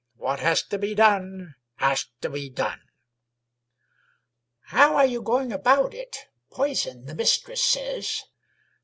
[0.15, 2.81] What has to be done, has to be done."
[4.61, 6.17] "How are you going about it?
[6.49, 8.23] Poison, the mistress says."